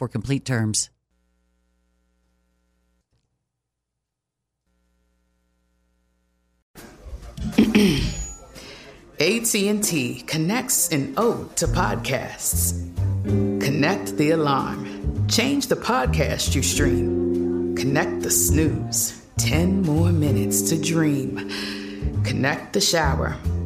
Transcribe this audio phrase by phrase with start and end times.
[0.00, 0.88] for complete terms.
[9.20, 12.72] AT&T connects an ode to podcasts.
[13.60, 15.28] Connect the alarm.
[15.28, 17.76] Change the podcast you stream.
[17.76, 19.22] Connect the snooze.
[19.36, 21.50] 10 more minutes to dream.
[22.24, 23.36] Connect the shower.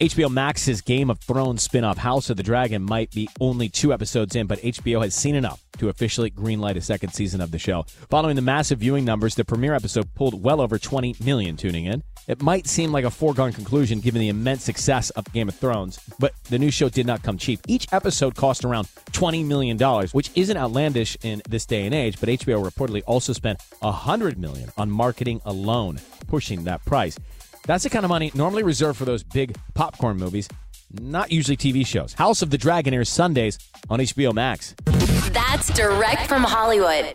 [0.00, 4.34] HBO Max's Game of Thrones spin-off House of the Dragon might be only two episodes
[4.34, 7.84] in, but HBO has seen enough to officially greenlight a second season of the show.
[8.10, 12.02] Following the massive viewing numbers, the premiere episode pulled well over 20 million tuning in.
[12.26, 16.00] It might seem like a foregone conclusion given the immense success of Game of Thrones,
[16.18, 17.60] but the new show did not come cheap.
[17.68, 19.78] Each episode cost around $20 million,
[20.10, 24.70] which isn't outlandish in this day and age, but HBO reportedly also spent 100 million
[24.76, 27.16] on marketing alone, pushing that price.
[27.66, 30.48] That's the kind of money normally reserved for those big popcorn movies,
[31.00, 32.12] not usually TV shows.
[32.12, 33.58] House of the Dragon airs Sundays
[33.88, 34.74] on HBO Max.
[35.32, 37.14] That's direct from Hollywood.